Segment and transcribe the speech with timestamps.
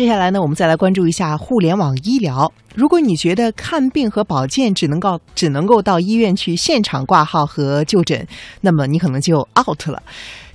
[0.00, 2.50] 接下来呢，我们再来关注一下互联网医疗。
[2.74, 8.26] 如果你觉得看病和保健只能够只能够到医院去现场挂号和就诊，
[8.62, 10.02] 那么你可能就 out 了。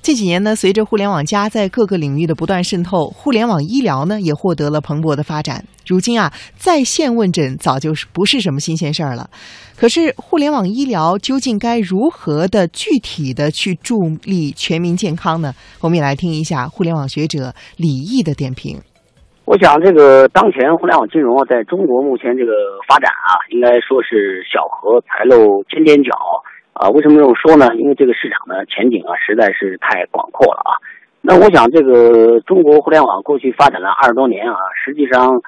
[0.02, 5.64] 这几年呢，随着互联网加在各个领域的不断渗透，互联网医疗呢也获得了蓬勃的发展。
[5.86, 9.30] 如今啊，在线问诊早就是不是什么新鲜事儿了。
[9.76, 15.54] 可是，互联网医疗究竟该如何的具体的去助力全民健康呢？
[15.78, 18.82] 我们也来听一下互联网学者李毅的点评。
[19.46, 22.52] 我想，这个当前互联网金融啊，在中国目前这个
[22.88, 26.10] 发展啊，应该说是小荷才露尖尖角。
[26.72, 27.72] 啊，为什么这么说呢？
[27.76, 30.74] 因为这个市场的前景啊，实在是太广阔了啊。
[31.22, 35.40] 那我想，这个中国互联网过去发展了二十多年啊，实际上，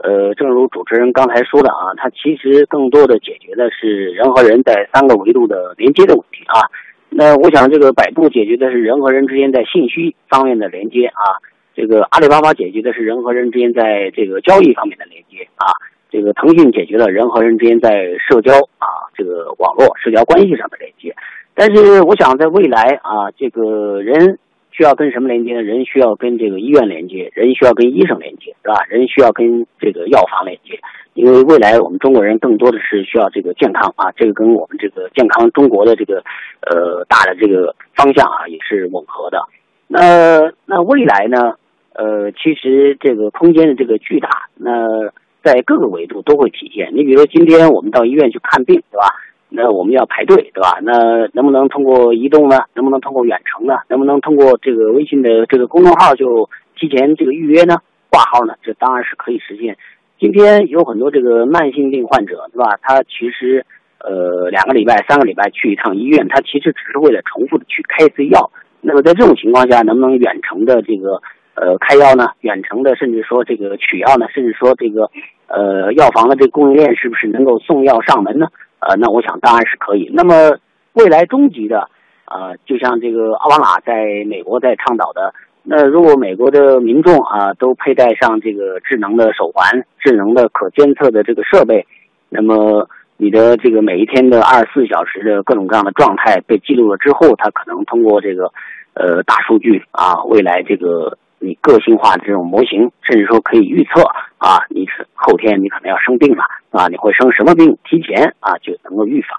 [0.00, 6.70] 呃，正如主持人刚才说的啊，它其实更多的解决的是人和人在三个维度的连接的问题啊。
[7.10, 11.42] 那我想，这个百度解决的是人和人之间在信息方面的连接啊，
[11.80, 15.72] 这个阿里巴巴解决的是人和人之间在这个交易方面的连接啊。
[16.10, 21.14] 这个腾讯解决了人和人之间在社交啊这个网络社交关系上的连接，
[21.54, 24.38] 但是我想在未来啊，这个人
[24.72, 25.62] 需要跟什么连接呢？
[25.62, 28.84] 人需要跟这个医院连接，人需要跟医生连接，是吧？
[28.88, 30.80] 人需要跟这个药房连接，
[31.14, 36.24] 因为未来我们中国人更多的是需要这个健康啊，这个跟我们这个健康中国的这个
[36.66, 39.38] 呃大的这个方向啊也是吻合的。
[39.86, 41.54] 那那未来呢？
[41.94, 45.10] 呃，其实这个空间的这个巨大，那。
[45.42, 46.90] 在各个维度都会体现。
[46.92, 49.06] 你比如说，今天我们到医院去看病，对吧？
[49.48, 50.78] 那我们要排队，对吧？
[50.82, 50.92] 那
[51.32, 52.58] 能不能通过移动呢？
[52.74, 53.76] 能不能通过远程呢？
[53.88, 57.78] 能不能通过这个微信的这个公众号就提前这个预约呢？
[58.10, 58.52] 挂号呢？
[58.62, 59.78] 这当然是可以实现。
[60.18, 62.76] 今天有很多这个慢性病患者，对吧？
[62.82, 63.64] 他其实
[64.00, 68.50] 呃两个礼拜、三个礼拜去一趟医院，他其实只是为了重复的去开一次药。
[68.82, 71.22] 那么在这种情况下，能不能远程的这个？
[71.54, 75.10] 呃，开药呢，远程的，甚至说这个取药呢，甚至说这个，
[75.46, 78.46] 呃，药房的这个供应链是不是能够送药上门呢？
[78.78, 80.10] 呃，那我想当然是可以。
[80.14, 80.56] 那么
[80.94, 81.90] 未来终极的，
[82.24, 91.84] 呃，就像这个奥巴马在美国在倡导的，那如果美国的民众啊都佩戴上这个智能的手环、智能的可监测的这个设备，
[92.30, 92.88] 那么
[93.18, 98.50] 你的这个每一天的二十四小时的各种各样的状态被记录了之后，它可能通过这个，
[98.94, 101.18] 呃，大数据啊，未来这个。
[101.42, 104.02] 你个性化的这种模型，甚至说可以预测
[104.36, 109.30] 啊，你是后天你可能要生病了啊，你会生什么病，提前啊就能够预防。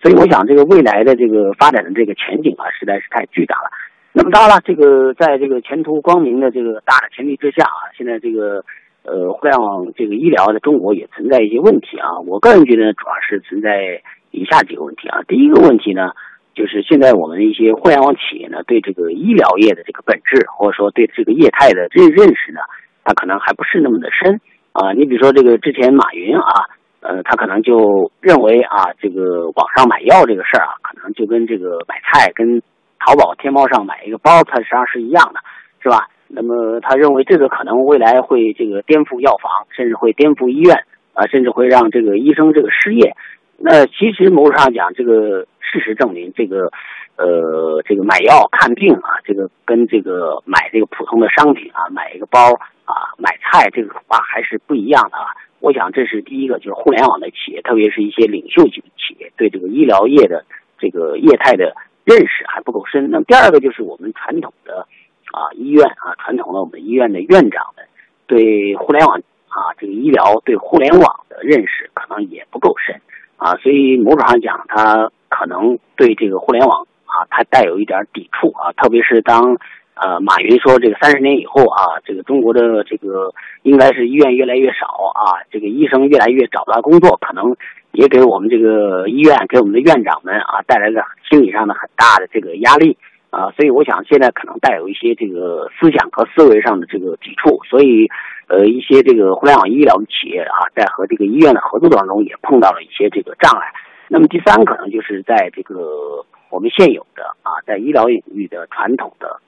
[0.00, 3.70] 所以我想，这个未来的这个发展的这个前景啊，实在是太巨大了。
[4.12, 8.64] 那么当然了，这个在这个前途光明的这个大的前提之下啊，现在这个
[9.02, 12.20] 呃互联网这个医疗在中国也存在一些问题啊。
[12.26, 14.00] 我个人觉得主要是存在
[14.30, 15.22] 以下几个问题啊。
[15.26, 16.12] 第一个问题呢。
[16.60, 22.60] 就是现在我们一些互联网企业呢，对这个医疗业的这个本质，或者说对这个业态的认认识呢，
[23.02, 24.92] 他可能还不是那么的深啊。
[24.92, 26.68] 你比如说这个之前马云啊，
[27.00, 32.60] 呃，他可能就认为啊，这个网上买药这个事儿啊，可能就跟这个买菜跟
[33.00, 35.40] 淘宝天猫上买一个包，它实际上是一样的，
[35.80, 36.10] 是吧？
[36.28, 40.76] 那么他认为这个可能未来会这个颠覆药房，甚至会颠覆医院
[41.14, 43.16] 啊，甚至会让这个医生这个失业。
[43.56, 45.46] 那其实某种上讲，这个。
[45.70, 46.72] 事实证明，这个，
[47.14, 52.40] 呃，这个买药看病啊，这个跟这个买这个普通的商品啊，买一个包
[52.84, 55.30] 啊，买菜这个恐怕还是不一样的啊。
[55.60, 60.44] 我想这是第一个，就是互联网的企业，特别是一些领袖级的企业，对这个医疗业的
[60.76, 63.08] 这个业态的认识还不够深。
[63.10, 64.88] 那么第二个就是我们传统的
[65.30, 67.86] 啊医院啊，传统的我们医院的院长们
[68.26, 73.00] 对互联网啊这个医疗对互联网的认识可能也不够深
[73.36, 75.12] 啊，所以某种上讲，他。
[75.30, 79.56] 可能对这个互联网啊，它带有一点抵触啊，特别是当
[79.94, 83.32] 呃马云说这个三十年以后啊，这个中国的这个
[83.62, 87.56] 应该是医院越来越少啊，这个医生越来越找不到工作，可能
[87.92, 92.96] 也给我们这个医院给我们的院长们啊带来了心理上的很大的这个压力
[93.30, 98.08] 啊，所以我想现在可能带有一些这个思想和思维上的这个抵触，所以
[98.48, 103.66] 呃一些这个互联网医疗的企业啊，在和这个医院的合作当中也碰到了一些这个障碍。
[104.12, 109.40] 那么第三可能就是在这个我们现有的啊，在医疗领域的传统的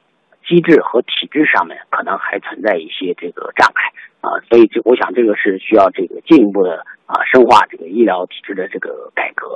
[0.46, 3.82] 机制和体制上面，可能还存在一些这个障碍
[4.20, 9.48] 啊，所以这我想这个是需要这个进一步的啊深化这个医疗体制的这个改革。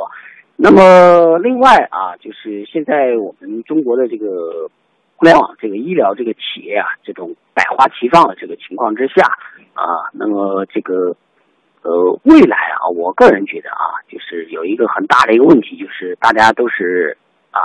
[0.56, 4.68] 那么另外啊，就是现在我们中国的这个
[5.14, 9.22] 互联网这个医疗这个企业啊，这种百花齐放的这个情况之下
[9.74, 11.14] 啊，那么这个。
[11.86, 17.16] 呃，未来啊，我个人觉得啊，就是有一个很大的一个问题，就是大家都是
[17.52, 17.60] 啊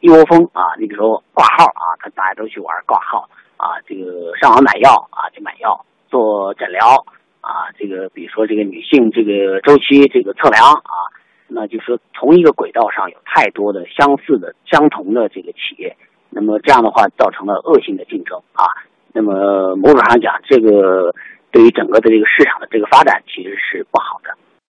[0.00, 3.26] 一窝蜂啊，你比如说挂号啊，他大家都去玩挂号
[3.56, 7.02] 啊，这个上网买药啊去买药，做诊疗
[7.40, 11.08] 啊，这个比如说这个女性这个周期这个测量啊，
[11.48, 15.96] 那就是说同一个轨道上有太多的相似的、相同的这个企业，
[16.28, 18.68] 那么这样的话造成了恶性的竞争啊。
[19.14, 21.14] 那么某种上讲，这个
[21.52, 24.41] 对于整个的这个市场的这个发展其实是不好的。